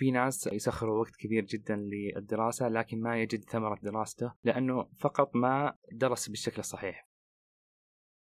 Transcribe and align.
في 0.00 0.10
ناس 0.10 0.46
يسخروا 0.46 1.00
وقت 1.00 1.16
كبير 1.16 1.44
جدا 1.44 1.76
للدراسة 1.76 2.68
لكن 2.68 3.00
ما 3.00 3.22
يجد 3.22 3.44
ثمرة 3.44 3.78
دراسته 3.82 4.32
لأنه 4.44 4.88
فقط 5.00 5.36
ما 5.36 5.74
درس 5.92 6.28
بالشكل 6.28 6.58
الصحيح. 6.58 7.08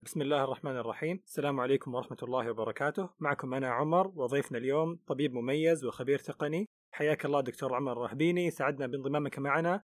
بسم 0.03 0.23
الله 0.23 0.45
الرحمن 0.45 0.77
الرحيم. 0.77 1.21
السلام 1.25 1.61
عليكم 1.61 1.95
ورحمة 1.95 2.17
الله 2.23 2.51
وبركاته. 2.51 3.11
معكم 3.19 3.55
أنا 3.55 3.69
عمر 3.69 4.13
وضيفنا 4.15 4.59
اليوم 4.59 5.01
طبيب 5.07 5.33
مميز 5.33 5.85
وخبير 5.85 6.19
تقني. 6.19 6.67
حياك 6.95 7.25
الله 7.25 7.41
دكتور 7.41 7.75
عمر 7.75 7.93
الرهبيني 7.93 8.51
سعدنا 8.51 8.87
بانضمامك 8.87 9.39
معنا. 9.39 9.83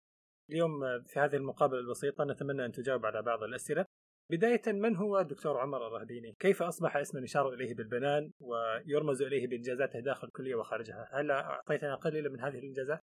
اليوم 0.50 0.80
في 1.06 1.20
هذه 1.20 1.36
المقابلة 1.36 1.80
البسيطة 1.80 2.24
نتمنى 2.24 2.64
أن 2.64 2.72
تجاوب 2.72 3.06
على 3.06 3.22
بعض 3.22 3.42
الأسئلة. 3.42 3.84
بداية 4.30 4.62
من 4.66 4.96
هو 4.96 5.18
الدكتور 5.18 5.58
عمر 5.58 5.86
الرهبيني؟ 5.86 6.36
كيف 6.38 6.62
أصبح 6.62 6.96
اسما 6.96 7.20
يشار 7.20 7.52
إليه 7.52 7.74
بالبنان 7.74 8.30
ويرمز 8.40 9.22
إليه 9.22 9.46
بإنجازاته 9.46 10.00
داخل 10.00 10.26
الكلية 10.26 10.54
وخارجها؟ 10.54 11.08
هل 11.12 11.30
أعطيتنا 11.30 11.94
قليلا 11.94 12.28
من 12.28 12.40
هذه 12.40 12.58
الإنجازات؟ 12.58 13.00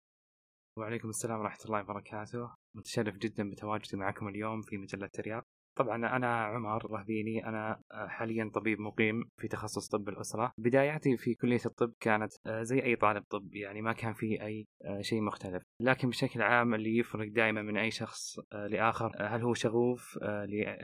وعليكم 0.78 1.08
السلام 1.08 1.40
ورحمة 1.40 1.64
الله 1.64 1.80
وبركاته 1.80 2.54
متشرف 2.74 3.16
جدا 3.16 3.50
بتواجدي 3.50 3.96
معكم 3.96 4.28
اليوم 4.28 4.62
في 4.62 4.78
مجلة 4.78 5.06
ترياق 5.06 5.44
طبعا 5.76 6.16
أنا 6.16 6.44
عمر 6.44 6.90
رهبيني 6.90 7.48
أنا 7.48 7.80
حاليا 7.90 8.50
طبيب 8.54 8.80
مقيم 8.80 9.24
في 9.36 9.48
تخصص 9.48 9.88
طب 9.88 10.08
الأسرة. 10.08 10.52
بداياتي 10.58 11.16
في 11.16 11.34
كلية 11.34 11.60
الطب 11.66 11.92
كانت 12.00 12.32
زي 12.48 12.82
أي 12.82 12.96
طالب 12.96 13.24
طب 13.30 13.54
يعني 13.54 13.82
ما 13.82 13.92
كان 13.92 14.12
في 14.12 14.42
أي 14.42 14.66
شيء 15.00 15.20
مختلف. 15.20 15.62
لكن 15.80 16.08
بشكل 16.08 16.42
عام 16.42 16.74
اللي 16.74 16.98
يفرق 16.98 17.28
دائما 17.28 17.62
من 17.62 17.76
أي 17.76 17.90
شخص 17.90 18.38
لآخر 18.52 19.12
هل 19.20 19.42
هو 19.42 19.54
شغوف 19.54 20.18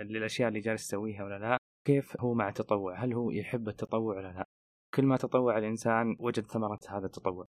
للأشياء 0.00 0.48
اللي 0.48 0.60
جالس 0.60 0.82
يسويها 0.86 1.24
ولا 1.24 1.38
لا؟ 1.38 1.56
كيف 1.86 2.20
هو 2.20 2.34
مع 2.34 2.48
التطوع؟ 2.48 3.04
هل 3.04 3.12
هو 3.12 3.30
يحب 3.30 3.68
التطوع 3.68 4.16
ولا 4.16 4.32
لا؟ 4.32 4.44
كل 4.94 5.04
ما 5.06 5.16
تطوع 5.16 5.58
الإنسان 5.58 6.16
وجد 6.18 6.46
ثمرة 6.46 6.78
هذا 6.88 7.06
التطوع. 7.06 7.46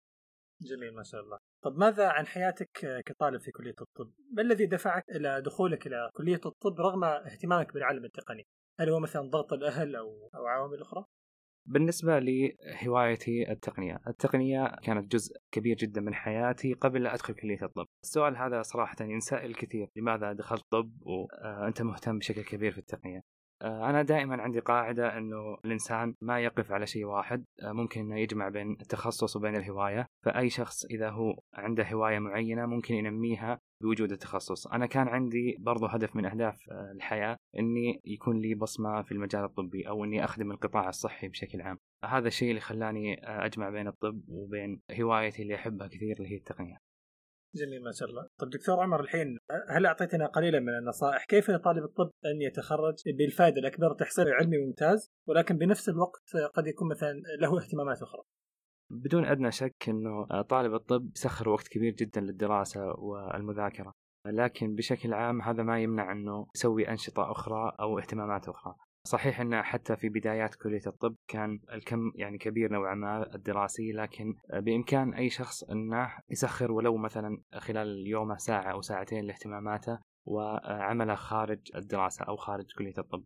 جميل 0.62 0.94
ما 0.96 1.04
شاء 1.04 1.22
الله 1.22 1.38
طب 1.64 1.78
ماذا 1.78 2.08
عن 2.08 2.26
حياتك 2.26 3.04
كطالب 3.06 3.42
في 3.42 3.52
كلية 3.52 3.76
الطب؟ 3.82 4.12
ما 4.34 4.42
الذي 4.42 4.66
دفعك 4.66 5.04
إلى 5.10 5.42
دخولك 5.42 5.88
إلى 5.88 6.10
كلية 6.14 6.42
الطب 6.46 6.80
رغم 6.80 7.04
اهتمامك 7.04 7.74
بالعلم 7.74 8.06
التقني؟ 8.06 8.48
هل 8.80 8.90
هو 8.90 9.00
مثلا 9.00 9.22
ضغط 9.30 9.54
الأهل 9.54 9.96
أو 9.96 10.30
أو 10.36 10.46
عوامل 10.46 10.82
أخرى؟ 10.82 11.06
بالنسبة 11.66 12.20
لهوايتي 12.20 13.52
التقنية 13.52 14.00
التقنية 14.08 14.76
كانت 14.84 15.12
جزء 15.12 15.36
كبير 15.52 15.76
جدا 15.78 16.02
من 16.02 16.14
حياتي 16.14 16.74
قبل 16.74 17.04
لا 17.04 17.14
أدخل 17.14 17.34
كلية 17.34 17.64
الطب 17.64 17.86
السؤال 18.04 18.38
هذا 18.38 18.62
صراحة 18.62 18.96
ينسأل 19.02 19.56
كثير 19.56 19.88
لماذا 19.96 20.34
دخلت 20.34 20.64
طب 20.72 20.92
وأنت 21.02 21.82
مهتم 21.82 22.18
بشكل 22.18 22.42
كبير 22.42 22.72
في 22.72 22.78
التقنية 22.78 23.22
أنا 23.64 24.02
دائما 24.02 24.42
عندي 24.42 24.60
قاعدة 24.60 25.18
أنه 25.18 25.58
الإنسان 25.66 26.16
ما 26.22 26.40
يقف 26.40 26.72
على 26.72 26.88
شيء 26.88 27.06
واحد 27.06 27.46
ممكن 27.64 28.02
أنه 28.02 28.20
يجمع 28.20 28.50
بين 28.50 28.72
التخصص 28.72 29.36
وبين 29.36 29.56
الهواية. 29.56 30.08
فأي 30.26 30.50
شخص 30.50 30.86
إذا 30.86 31.10
هو 31.10 31.40
عنده 31.54 31.84
هواية 31.84 32.20
معينة 32.20 32.66
ممكن 32.66 32.96
ينميها 32.96 33.60
بوجود 33.82 34.12
التخصص. 34.12 34.68
أنا 34.68 34.86
كان 34.86 35.08
عندي 35.08 35.58
برضو 35.60 35.86
هدف 35.86 36.16
من 36.16 36.26
أهداف 36.26 36.58
الحياة 36.96 37.38
أني 37.60 38.02
يكون 38.06 38.38
لي 38.40 38.56
بصمة 38.56 39.02
في 39.02 39.12
المجال 39.12 39.44
الطبي 39.44 39.88
أو 39.88 40.04
أني 40.04 40.24
أخدم 40.24 40.52
القطاع 40.52 40.90
الصحي 40.90 41.28
بشكل 41.28 41.62
عام. 41.62 41.78
هذا 42.06 42.28
الشيء 42.28 42.50
اللي 42.50 42.62
خلاني 42.62 43.20
أجمع 43.24 43.70
بين 43.70 43.88
الطب 43.88 44.22
وبين 44.28 44.82
هوايتي 45.00 45.42
اللي 45.42 45.56
أحبها 45.56 45.88
كثير 45.88 46.16
اللي 46.18 46.32
هي 46.32 46.38
التقنية. 46.38 46.87
جميل 47.66 47.84
ما 47.84 47.92
شاء 47.92 48.10
الله. 48.10 48.28
طب 48.38 48.50
دكتور 48.50 48.80
عمر 48.80 49.00
الحين 49.02 49.38
هل 49.70 49.86
أعطيتنا 49.86 50.28
قليلا 50.28 50.60
من 50.60 50.78
النصائح؟ 50.78 51.26
كيف 51.26 51.50
لطالب 51.50 51.84
الطب 51.84 52.12
أن 52.26 52.42
يتخرج 52.42 52.96
بالفائدة؟ 53.18 53.60
الأكبر 53.60 53.94
تحصيل 53.94 54.28
علمي 54.28 54.58
ممتاز 54.58 55.12
ولكن 55.28 55.58
بنفس 55.58 55.90
الوقت 55.90 56.38
قد 56.54 56.68
يكون 56.68 56.90
مثلا 56.90 57.14
له 57.40 57.58
اهتمامات 57.58 58.02
أخرى. 58.02 58.22
بدون 58.90 59.26
أدنى 59.26 59.52
شك 59.52 59.90
أنه 59.90 60.42
طالب 60.42 60.74
الطب 60.74 61.12
يسخر 61.16 61.50
وقت 61.50 61.68
كبير 61.68 61.94
جدا 61.94 62.22
للدراسة 62.22 62.82
والمذاكرة 63.00 63.94
لكن 64.26 64.76
بشكل 64.76 65.14
عام 65.14 65.42
هذا 65.42 65.64
ما 65.64 65.82
يمنع 65.82 66.12
أنه 66.12 66.48
يسوي 66.56 66.90
أنشطة 66.90 67.32
أخرى 67.32 67.72
أو 67.80 68.00
اهتمامات 68.00 68.50
أخرى. 68.50 68.76
صحيح 69.08 69.42
أن 69.42 69.62
حتى 69.62 69.96
في 69.96 70.10
بدايات 70.10 70.56
كلية 70.56 70.82
الطب 70.88 71.16
كان 71.28 71.60
الكم 71.74 72.12
يعني 72.16 72.38
كبير 72.38 72.72
نوعا 72.72 72.96
ما 72.96 73.36
الدراسي 73.36 73.92
لكن 73.92 74.36
بإمكان 74.54 75.14
أي 75.14 75.30
شخص 75.30 75.64
أنه 75.64 76.14
يسخر 76.30 76.72
ولو 76.72 76.98
مثلا 76.98 77.42
خلال 77.54 78.08
يومه 78.08 78.38
ساعة 78.38 78.72
أو 78.72 78.82
ساعتين 78.82 79.26
لاهتماماته 79.26 80.00
وعمله 80.26 81.16
خارج 81.16 81.60
الدراسة 81.76 82.26
أو 82.26 82.36
خارج 82.36 82.66
كلية 82.78 82.98
الطب 82.98 83.24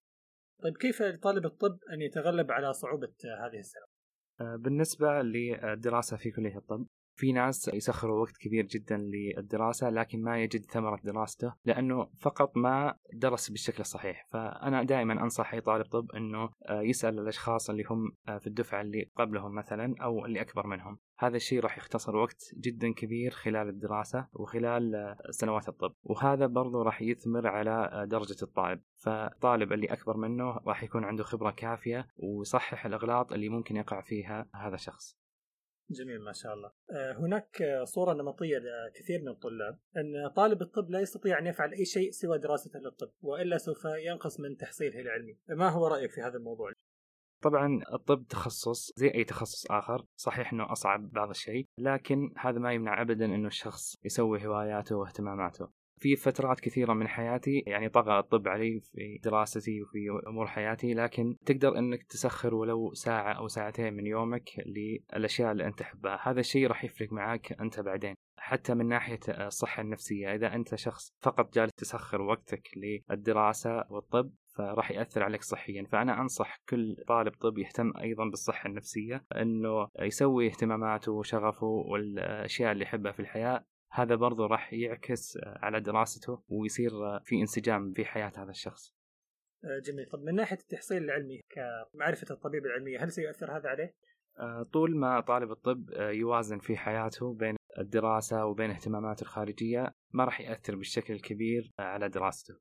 طيب 0.64 0.78
كيف 0.78 1.02
لطالب 1.02 1.46
الطب 1.46 1.78
أن 1.94 2.02
يتغلب 2.02 2.52
على 2.52 2.74
صعوبة 2.74 3.14
هذه 3.46 3.60
السنة؟ 3.60 3.86
بالنسبة 4.58 5.22
للدراسة 5.22 6.18
في 6.18 6.32
كلية 6.32 6.58
الطب 6.58 6.88
في 7.22 7.32
ناس 7.32 7.70
يسخروا 7.74 8.22
وقت 8.22 8.38
كبير 8.38 8.66
جدا 8.66 8.98
للدراسة 8.98 9.90
لكن 9.90 10.22
ما 10.22 10.44
يجد 10.44 10.66
ثمرة 10.66 11.00
دراسته 11.04 11.54
لأنه 11.66 12.10
فقط 12.20 12.58
ما 12.58 12.96
درس 13.14 13.50
بالشكل 13.50 13.82
الصحيح. 13.82 14.28
فأنا 14.32 14.84
دائما 14.84 15.14
أنصح 15.14 15.54
أي 15.54 15.62
طالب 15.62 15.86
طب 15.86 16.12
أنه 16.12 16.50
يسأل 16.70 17.20
الأشخاص 17.20 17.70
اللي 17.70 17.84
هم 17.90 18.12
في 18.40 18.48
الدفعة 18.48 18.82
اللي 18.82 19.12
قبلهم 19.16 19.56
مثلا 19.56 19.96
أو 20.02 20.26
اللي 20.26 20.42
أكبر 20.42 20.68
منهم. 20.68 20.98
هذا 21.20 21.36
الشيء 21.36 21.60
راح 21.60 21.78
يختصر 21.78 22.16
وقت 22.16 22.42
جدا 22.58 22.94
كبير 22.94 23.32
خلال 23.32 23.70
الدراسة 23.70 24.28
وخلال 24.34 25.16
سنوات 25.30 25.70
الطب. 25.70 25.94
وهذا 26.04 26.46
برضو 26.48 26.82
راح 26.82 27.02
يثمر 27.02 27.48
على 27.48 28.06
درجة 28.10 28.44
الطالب. 28.44 28.82
فالطالب 28.96 29.74
اللي 29.74 29.88
أكبر 29.88 30.18
منه 30.18 30.58
راح 30.68 30.84
يكون 30.84 31.04
عنده 31.04 31.24
خبرة 31.24 31.52
كافية 31.52 32.08
ويصحح 32.18 32.86
الأغلاط 32.86 33.34
اللي 33.34 33.50
ممكن 33.50 33.76
يقع 33.76 34.02
فيها 34.02 34.50
هذا 34.56 34.76
الشخص. 34.76 35.21
جميل 35.92 36.22
ما 36.22 36.34
شاء 36.34 36.54
الله. 36.54 36.72
هناك 36.92 37.64
صورة 37.84 38.14
نمطية 38.14 38.58
لكثير 38.58 39.22
من 39.22 39.28
الطلاب 39.28 39.80
أن 39.98 40.28
طالب 40.36 40.62
الطب 40.62 40.90
لا 40.90 41.00
يستطيع 41.00 41.40
أن 41.40 41.48
يفعل 41.48 41.74
أي 41.74 41.86
شيء 41.86 42.12
سوى 42.12 42.38
دراسته 42.38 42.80
للطب 42.80 43.12
وإلا 43.22 43.58
سوف 43.58 43.86
ينقص 43.86 44.40
من 44.40 44.58
تحصيله 44.58 45.00
العلمي. 45.00 45.38
ما 45.50 45.70
هو 45.70 45.88
رأيك 45.88 46.12
في 46.12 46.22
هذا 46.22 46.38
الموضوع؟ 46.38 46.72
طبعا 47.42 47.82
الطب 47.94 48.26
تخصص 48.30 48.92
زي 48.96 49.08
أي 49.08 49.24
تخصص 49.24 49.72
آخر 49.72 50.06
صحيح 50.16 50.54
إنه 50.54 50.72
أصعب 50.72 51.12
بعض 51.12 51.30
الشيء 51.30 51.68
لكن 51.78 52.34
هذا 52.38 52.60
ما 52.60 52.74
يمنع 52.74 53.02
ابدا 53.02 53.26
إنه 53.26 53.48
الشخص 53.48 53.96
يسوي 54.06 54.46
هواياته 54.46 54.96
واهتماماته. 54.96 55.81
في 56.02 56.16
فترات 56.16 56.60
كثيرة 56.60 56.94
من 56.94 57.08
حياتي 57.08 57.64
يعني 57.68 57.90
طغى 57.90 58.20
الطب 58.20 58.48
علي 58.48 58.80
في 58.80 59.20
دراستي 59.24 59.82
وفي 59.82 60.00
أمور 60.28 60.48
حياتي 60.48 60.94
لكن 60.94 61.36
تقدر 61.46 61.78
أنك 61.78 62.04
تسخر 62.04 62.56
ولو 62.56 62.94
ساعة 62.94 63.34
أو 63.34 63.48
ساعتين 63.48 63.94
من 63.94 64.08
يومك 64.08 64.50
للأشياء 64.66 65.52
اللي 65.52 65.66
أنت 65.66 65.80
تحبها. 65.80 66.20
هذا 66.24 66.40
الشيء 66.40 66.68
راح 66.68 66.84
يفرق 66.84 67.14
معك 67.14 67.62
أنت 67.62 67.80
بعدين 67.80 68.16
حتى 68.38 68.74
من 68.74 68.88
ناحية 68.88 69.20
الصحة 69.30 69.82
النفسية. 69.82 70.36
إذا 70.36 70.56
أنت 70.56 70.76
شخص 70.76 71.14
فقط 71.22 71.54
جالس 71.54 71.72
تسخر 71.74 72.22
وقتك 72.22 72.68
للدراسة 72.78 73.84
والطب 73.90 74.32
فراح 74.56 74.92
يأثر 74.92 75.24
عليك 75.24 75.44
صحيا. 75.44 75.86
فأنا 75.92 76.22
أنصح 76.22 76.58
كل 76.70 76.96
طالب 77.08 77.34
طب 77.34 77.58
يهتم 77.58 77.94
أيضا 77.98 78.26
بالصحة 78.26 78.70
النفسية 78.70 79.24
أنه 79.36 79.88
يسوي 80.00 80.48
اهتماماته 80.48 81.12
وشغفه 81.12 81.68
والأشياء 81.68 82.72
اللي 82.72 82.84
يحبها 82.84 83.12
في 83.12 83.20
الحياة 83.20 83.66
هذا 83.92 84.16
برضو 84.16 84.46
راح 84.46 84.74
يعكس 84.74 85.38
على 85.44 85.80
دراسته 85.80 86.44
ويصير 86.50 86.92
في 87.24 87.42
انسجام 87.42 87.94
في 87.94 88.06
حياة 88.06 88.32
هذا 88.38 88.50
الشخص. 88.50 88.96
جميل. 89.86 90.06
طب 90.06 90.20
من 90.20 90.36
ناحية 90.36 90.58
التحصيل 90.58 91.04
العلمي 91.04 91.42
كمعرفة 91.50 92.34
الطبيب 92.34 92.66
العلمية 92.66 93.04
هل 93.04 93.12
سيؤثر 93.12 93.58
هذا 93.58 93.70
عليه؟ 93.70 93.96
طول 94.74 94.96
ما 94.96 95.20
طالب 95.20 95.52
الطب 95.52 95.90
يوازن 96.00 96.60
في 96.60 96.78
حياته 96.78 97.34
بين 97.34 97.56
الدراسة 97.80 98.46
وبين 98.46 98.72
اهتماماته 98.72 99.22
الخارجية 99.22 99.92
ما 100.14 100.26
راح 100.26 100.42
يأثر 100.42 100.76
بالشكل 100.76 101.14
الكبير 101.14 101.72
على 101.80 102.10
دراسته. 102.10 102.54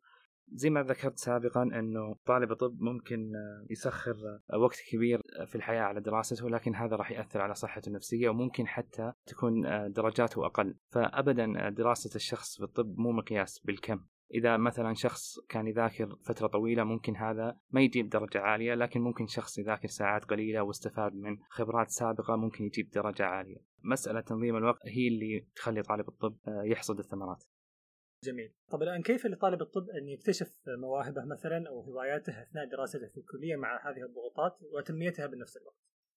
زي 0.53 0.71
ما 0.71 0.83
ذكرت 0.83 1.19
سابقا 1.19 1.63
إنه 1.63 2.17
طالب 2.27 2.53
الطب 2.53 2.81
ممكن 2.81 3.33
يسخر 3.71 4.17
وقت 4.59 4.77
كبير 4.91 5.21
في 5.47 5.55
الحياة 5.55 5.83
على 5.83 6.01
دراسته 6.01 6.51
لكن 6.51 6.75
هذا 6.75 6.97
راح 6.97 7.11
يأثر 7.11 7.41
على 7.41 7.55
صحته 7.55 7.89
النفسية 7.89 8.29
وممكن 8.29 8.67
حتى 8.67 9.13
تكون 9.27 9.63
درجاته 9.93 10.47
أقل. 10.47 10.75
فابدا 10.91 11.69
دراسة 11.69 12.17
الشخص 12.17 12.57
في 12.57 12.65
الطب 12.65 12.99
مو 12.99 13.13
مقياس 13.13 13.59
بالكم. 13.65 14.01
إذا 14.35 14.57
مثلا 14.57 14.95
شخص 14.95 15.41
كان 15.49 15.67
يذاكر 15.67 16.17
فترة 16.25 16.47
طويلة 16.47 16.85
ممكن 16.85 17.17
هذا 17.17 17.57
ما 17.71 17.81
يجيب 17.81 18.09
درجة 18.09 18.41
عالية 18.41 18.75
لكن 18.75 19.01
ممكن 19.01 19.27
شخص 19.27 19.59
يذاكر 19.59 19.89
ساعات 19.89 20.25
قليلة 20.25 20.63
واستفاد 20.63 21.15
من 21.15 21.37
خبرات 21.49 21.89
سابقة 21.89 22.37
ممكن 22.37 22.65
يجيب 22.65 22.91
درجة 22.91 23.25
عالية. 23.25 23.57
مسألة 23.83 24.21
تنظيم 24.21 24.57
الوقت 24.57 24.87
هي 24.87 25.09
اللي 25.09 25.47
تخلي 25.57 25.83
طالب 25.83 26.09
الطب 26.09 26.37
يحصد 26.47 26.99
الثمرات. 26.99 27.45
جميل. 28.25 28.53
طب 28.71 28.83
الآن 28.83 29.03
كيف 29.03 29.27
لطالب 29.27 29.63
الطب 29.63 29.91
أن 29.91 30.09
يكتشف 30.09 30.53
مواهبه 30.81 31.25
مثلا 31.25 31.69
أو 31.69 31.81
هواياته 31.81 32.43
أثناء 32.43 32.69
دراسته 32.69 33.09
في 33.09 33.19
الكلية 33.19 33.57
مع 33.57 33.91
هذه 33.91 34.03
الضغوطات 34.03 34.59
وتنميتها 34.73 35.27
بنفس 35.27 35.57
الوقت؟ 35.57 35.77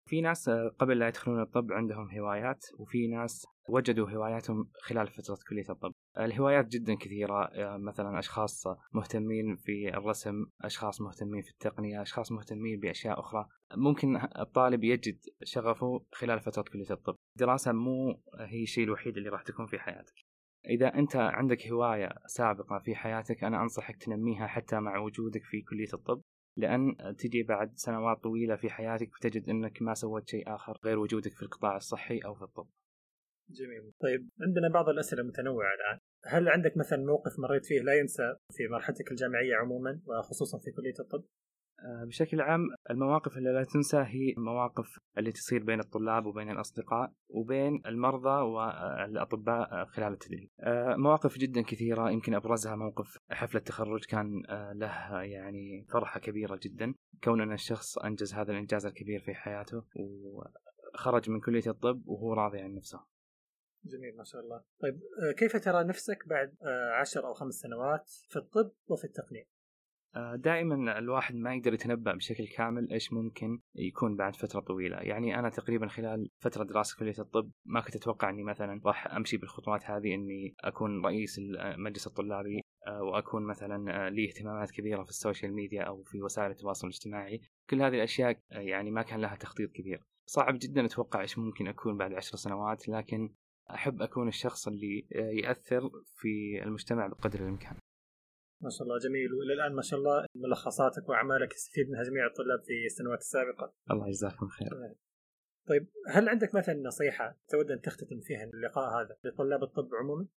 في 0.09 0.21
ناس 0.21 0.49
قبل 0.49 0.99
لا 0.99 1.07
يدخلون 1.07 1.41
الطب 1.41 1.71
عندهم 1.71 2.11
هوايات 2.11 2.65
وفي 2.79 3.07
ناس 3.07 3.45
وجدوا 3.69 4.09
هواياتهم 4.09 4.69
خلال 4.81 5.07
فترة 5.07 5.37
كلية 5.49 5.69
الطب. 5.69 5.93
الهوايات 6.19 6.67
جدا 6.67 6.95
كثيرة 6.95 7.49
مثلا 7.77 8.19
أشخاص 8.19 8.67
مهتمين 8.93 9.55
في 9.55 9.89
الرسم 9.97 10.45
أشخاص 10.61 11.01
مهتمين 11.01 11.41
في 11.41 11.49
التقنية 11.51 12.01
أشخاص 12.01 12.31
مهتمين 12.31 12.79
بأشياء 12.79 13.19
أخرى. 13.19 13.47
ممكن 13.75 14.15
الطالب 14.39 14.83
يجد 14.83 15.17
شغفه 15.43 16.05
خلال 16.11 16.39
فترة 16.39 16.63
كلية 16.73 16.91
الطب. 16.91 17.15
الدراسة 17.35 17.71
مو 17.71 18.21
هي 18.39 18.63
الشيء 18.63 18.83
الوحيد 18.83 19.17
اللي 19.17 19.29
راح 19.29 19.43
تكون 19.43 19.65
في 19.65 19.79
حياتك. 19.79 20.13
إذا 20.69 20.87
أنت 20.87 21.15
عندك 21.15 21.67
هواية 21.67 22.09
سابقة 22.27 22.79
في 22.79 22.95
حياتك 22.95 23.43
أنا 23.43 23.61
أنصحك 23.61 23.97
تنميها 23.97 24.47
حتى 24.47 24.79
مع 24.79 24.97
وجودك 24.99 25.43
في 25.43 25.61
كلية 25.61 25.93
الطب 25.93 26.21
لأن 26.57 26.95
تجي 27.17 27.43
بعد 27.43 27.71
سنوات 27.75 28.23
طويلة 28.23 28.55
في 28.55 28.69
حياتك 28.69 29.15
وتجد 29.15 29.49
أنك 29.49 29.81
ما 29.81 29.93
سويت 29.93 30.29
شيء 30.29 30.55
آخر 30.55 30.77
غير 30.85 30.99
وجودك 30.99 31.31
في 31.33 31.43
القطاع 31.43 31.75
الصحي 31.75 32.19
أو 32.19 32.33
في 32.33 32.41
الطب. 32.41 32.67
جميل. 33.49 33.91
طيب 33.99 34.29
عندنا 34.41 34.69
بعض 34.73 34.89
الأسئلة 34.89 35.21
المتنوعة 35.21 35.73
الآن. 35.73 35.99
هل 36.25 36.49
عندك 36.49 36.77
مثلا 36.77 36.99
موقف 36.99 37.39
مريت 37.39 37.65
فيه 37.65 37.81
لا 37.81 37.93
ينسى 37.93 38.35
في 38.51 38.67
مرحلتك 38.67 39.11
الجامعية 39.11 39.55
عموما 39.55 40.01
وخصوصا 40.05 40.57
في 40.57 40.71
كلية 40.71 40.93
الطب؟ 40.99 41.23
آه، 41.83 42.05
بشكل 42.05 42.41
عام 42.41 42.61
المواقف 42.89 43.37
اللي 43.37 43.53
لا 43.53 43.63
تنسى 43.63 43.97
هي 43.97 44.33
المواقف 44.37 44.99
اللي 45.17 45.31
تصير 45.31 45.63
بين 45.63 45.79
الطلاب 45.79 46.25
وبين 46.25 46.51
الأصدقاء 46.51 47.13
وبين 47.29 47.81
المرضى 47.85 48.41
والأطباء 48.41 49.85
خلال 49.85 50.13
التدريب. 50.13 50.49
آه، 50.59 50.95
مواقف 50.95 51.37
جدا 51.37 51.61
كثيرة 51.61 52.11
يمكن 52.11 52.33
أبرزها 52.33 52.75
موقف 52.75 53.17
حفلة 53.31 53.61
تخرج 53.61 54.05
كان 54.05 54.43
آه، 54.49 54.73
له 54.73 55.21
يعني 55.21 55.85
فرحة 55.93 56.19
كبيرة 56.19 56.59
جدا. 56.63 56.93
كون 57.23 57.41
أن 57.41 57.53
الشخص 57.53 57.97
أنجز 57.97 58.33
هذا 58.33 58.51
الإنجاز 58.51 58.85
الكبير 58.85 59.19
في 59.19 59.33
حياته 59.33 59.83
وخرج 59.95 61.29
من 61.29 61.39
كلية 61.39 61.67
الطب 61.67 62.07
وهو 62.07 62.33
راضي 62.33 62.59
عن 62.59 62.75
نفسه. 62.75 62.99
جميل 63.85 64.17
ما 64.17 64.23
شاء 64.23 64.41
الله. 64.41 64.61
طيب 64.81 64.99
كيف 65.37 65.63
ترى 65.63 65.83
نفسك 65.83 66.27
بعد 66.27 66.55
عشر 66.99 67.27
أو 67.27 67.33
خمس 67.33 67.53
سنوات 67.53 68.09
في 68.29 68.39
الطب 68.39 68.71
وفي 68.87 69.03
التقنية؟ 69.03 69.53
دائما 70.35 70.97
الواحد 70.99 71.35
ما 71.35 71.55
يقدر 71.55 71.73
يتنبأ 71.73 72.13
بشكل 72.13 72.47
كامل 72.47 72.91
إيش 72.91 73.13
ممكن 73.13 73.59
يكون 73.75 74.15
بعد 74.15 74.35
فترة 74.35 74.59
طويلة، 74.59 74.97
يعني 74.97 75.39
أنا 75.39 75.49
تقريبا 75.49 75.87
خلال 75.87 76.29
فترة 76.39 76.63
دراسة 76.63 76.97
كلية 76.99 77.15
الطب 77.19 77.51
ما 77.65 77.81
كنت 77.81 77.95
أتوقع 77.95 78.29
إني 78.29 78.43
مثلا 78.43 78.81
راح 78.85 79.07
أمشي 79.07 79.37
بالخطوات 79.37 79.85
هذه 79.85 80.13
إني 80.13 80.55
أكون 80.59 81.05
رئيس 81.05 81.39
المجلس 81.39 82.07
الطلابي 82.07 82.61
آه، 82.87 83.03
وأكون 83.03 83.43
مثلا 83.43 84.05
آه، 84.05 84.09
لي 84.09 84.29
اهتمامات 84.29 84.71
كبيرة 84.71 85.03
في 85.03 85.09
ال 85.09 85.15
social 85.15 85.53
media 85.53 85.83
أو 85.83 86.03
في 86.03 86.21
وسائل 86.21 86.51
التواصل 86.51 86.87
الاجتماعي، 86.87 87.41
كل 87.69 87.81
هذه 87.81 87.95
الأشياء 87.95 88.39
يعني 88.51 88.91
ما 88.91 89.01
كان 89.01 89.21
لها 89.21 89.35
تخطيط 89.35 89.71
كبير. 89.71 90.03
صعب 90.25 90.57
جدا 90.57 90.85
أتوقع 90.85 91.21
إيش 91.21 91.39
ممكن 91.39 91.67
أكون 91.67 91.97
بعد 91.97 92.13
عشر 92.13 92.37
سنوات 92.37 92.89
لكن 92.89 93.33
أحب 93.69 94.01
أكون 94.01 94.27
الشخص 94.27 94.67
اللي 94.67 95.07
يأثر 95.11 95.89
في 96.15 96.63
المجتمع 96.63 97.07
بقدر 97.07 97.39
الإمكان. 97.39 97.75
ما 98.63 98.69
شاء 98.69 98.83
الله 98.83 98.97
جميل 98.97 99.33
والى 99.33 99.53
الآن 99.53 99.75
ما 99.75 99.81
شاء 99.81 99.99
الله 99.99 100.25
ملخصاتك 100.35 101.09
وأعمالك 101.09 101.53
يستفيد 101.53 101.89
منها 101.89 102.03
جميع 102.03 102.25
الطلاب 102.27 102.59
في 102.63 102.85
السنوات 102.85 103.19
السابقة. 103.19 103.73
الله 103.91 104.07
يجزاكم 104.07 104.47
خير. 104.47 104.69
طيب 105.67 105.87
هل 106.07 106.29
عندك 106.29 106.55
مثلا 106.55 106.75
نصيحة 106.75 107.37
تود 107.49 107.71
أن 107.71 107.81
تختتم 107.81 108.19
فيها 108.19 108.43
اللقاء 108.43 109.01
هذا 109.01 109.17
لطلاب 109.23 109.63
الطب 109.63 109.89
عموما؟ 110.01 110.27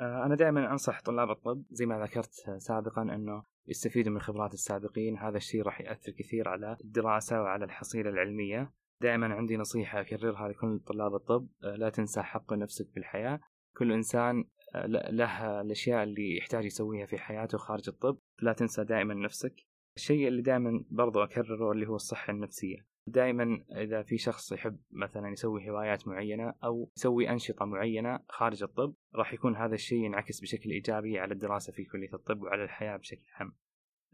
آه، 0.00 0.26
أنا 0.26 0.34
دائما 0.34 0.72
أنصح 0.72 1.02
طلاب 1.02 1.30
الطب 1.30 1.64
زي 1.70 1.86
ما 1.86 2.04
ذكرت 2.04 2.32
سابقا 2.58 3.02
أنه 3.02 3.44
يستفيدوا 3.66 4.12
من 4.12 4.20
خبرات 4.20 4.54
السابقين 4.54 5.18
هذا 5.18 5.36
الشيء 5.36 5.62
راح 5.62 5.80
يأثر 5.80 6.12
كثير 6.12 6.48
على 6.48 6.76
الدراسة 6.84 7.42
وعلى 7.42 7.64
الحصيلة 7.64 8.10
العلمية 8.10 8.72
دائما 9.00 9.26
عندي 9.26 9.56
نصيحة 9.56 10.00
أكررها 10.00 10.48
لكل 10.48 10.78
طلاب 10.78 11.14
الطب 11.14 11.48
آه، 11.64 11.76
لا 11.76 11.90
تنسى 11.90 12.22
حق 12.22 12.52
نفسك 12.52 12.90
في 12.90 12.96
الحياة 12.96 13.40
كل 13.76 13.92
إنسان 13.92 14.44
له 14.74 15.60
الأشياء 15.60 16.02
اللي 16.02 16.36
يحتاج 16.36 16.64
يسويها 16.64 17.06
في 17.06 17.18
حياته 17.18 17.58
خارج 17.58 17.88
الطب. 17.88 18.18
لا 18.42 18.52
تنسى 18.52 18.84
دائما 18.84 19.14
نفسك. 19.14 19.54
الشيء 19.96 20.28
اللي 20.28 20.42
دائما 20.42 20.84
برضو 20.90 21.22
أكرره 21.22 21.72
اللي 21.72 21.88
هو 21.88 21.96
الصحة 21.96 22.30
النفسية. 22.30 22.86
دائما 23.06 23.64
إذا 23.72 24.02
في 24.02 24.18
شخص 24.18 24.52
يحب 24.52 24.78
مثلا 24.90 25.28
يسوي 25.28 25.70
هوايات 25.70 26.08
معينة 26.08 26.54
أو 26.64 26.90
يسوي 26.96 27.30
أنشطة 27.30 27.64
معينة 27.64 28.20
خارج 28.28 28.62
الطب 28.62 28.94
راح 29.14 29.32
يكون 29.34 29.56
هذا 29.56 29.74
الشيء 29.74 30.04
ينعكس 30.04 30.40
بشكل 30.40 30.70
إيجابي 30.70 31.18
على 31.18 31.32
الدراسة 31.34 31.72
في 31.72 31.84
كلية 31.84 32.14
الطب 32.14 32.42
وعلى 32.42 32.64
الحياة 32.64 32.96
بشكل 32.96 33.24
عام. 33.34 33.52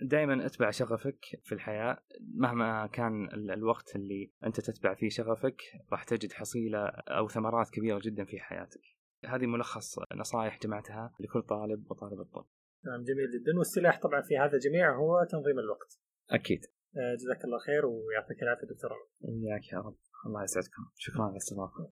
دائما 0.00 0.46
أتبع 0.46 0.70
شغفك 0.70 1.18
في 1.42 1.52
الحياة. 1.52 1.98
مهما 2.34 2.86
كان 2.86 3.28
الوقت 3.32 3.96
اللي 3.96 4.30
أنت 4.44 4.60
تتبع 4.60 4.94
فيه 4.94 5.08
شغفك 5.08 5.62
راح 5.92 6.04
تجد 6.04 6.32
حصيلة 6.32 6.86
أو 6.88 7.28
ثمرات 7.28 7.70
كبيرة 7.70 8.00
جدا 8.04 8.24
في 8.24 8.40
حياتك. 8.40 8.93
هذه 9.26 9.46
ملخص 9.46 9.98
نصائح 10.16 10.58
جمعتها 10.58 11.14
لكل 11.20 11.42
طالب 11.42 11.90
وطالب 11.90 12.20
الطب. 12.20 12.46
نعم 12.86 13.02
جميل 13.02 13.30
جدا. 13.34 13.58
والسلاح 13.58 14.00
طبعا 14.00 14.22
في 14.22 14.38
هذا 14.38 14.52
الجميع 14.54 14.96
هو 14.96 15.24
تنظيم 15.30 15.58
الوقت. 15.58 15.98
أكيد. 16.30 16.60
آه، 16.96 17.14
جزاك 17.14 17.44
الله 17.44 17.58
خير 17.58 17.86
ويعطيك 17.86 18.42
العافية 18.42 18.66
دكتور 18.66 18.90
إياك 19.24 19.72
يا 19.72 19.78
رب. 19.78 19.96
الله 20.26 20.42
يسعدكم. 20.42 20.82
شكرا 20.96 21.22
على 21.22 21.32
الاستضافة. 21.32 21.90